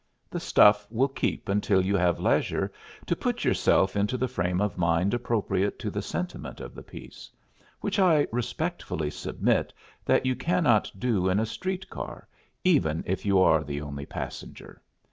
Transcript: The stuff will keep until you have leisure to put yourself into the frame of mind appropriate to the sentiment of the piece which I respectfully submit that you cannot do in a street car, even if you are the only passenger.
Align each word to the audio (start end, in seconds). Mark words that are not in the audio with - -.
The 0.31 0.39
stuff 0.39 0.87
will 0.89 1.09
keep 1.09 1.47
until 1.47 1.79
you 1.85 1.95
have 1.95 2.19
leisure 2.19 2.71
to 3.05 3.15
put 3.15 3.43
yourself 3.45 3.95
into 3.95 4.17
the 4.17 4.27
frame 4.27 4.59
of 4.59 4.75
mind 4.75 5.13
appropriate 5.13 5.77
to 5.77 5.91
the 5.91 6.01
sentiment 6.01 6.59
of 6.59 6.73
the 6.73 6.81
piece 6.81 7.29
which 7.81 7.99
I 7.99 8.25
respectfully 8.31 9.11
submit 9.11 9.71
that 10.05 10.25
you 10.25 10.35
cannot 10.35 10.91
do 10.97 11.29
in 11.29 11.39
a 11.39 11.45
street 11.45 11.87
car, 11.87 12.27
even 12.63 13.03
if 13.05 13.27
you 13.27 13.37
are 13.41 13.63
the 13.63 13.79
only 13.79 14.07
passenger. 14.07 14.81